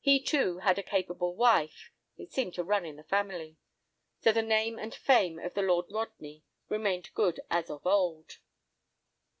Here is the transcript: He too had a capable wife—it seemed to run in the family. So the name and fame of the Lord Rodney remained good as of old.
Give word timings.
He 0.00 0.20
too 0.20 0.58
had 0.58 0.80
a 0.80 0.82
capable 0.82 1.36
wife—it 1.36 2.32
seemed 2.32 2.54
to 2.54 2.64
run 2.64 2.84
in 2.84 2.96
the 2.96 3.04
family. 3.04 3.56
So 4.18 4.32
the 4.32 4.42
name 4.42 4.80
and 4.80 4.92
fame 4.92 5.38
of 5.38 5.54
the 5.54 5.62
Lord 5.62 5.86
Rodney 5.92 6.42
remained 6.68 7.14
good 7.14 7.38
as 7.52 7.70
of 7.70 7.86
old. 7.86 8.38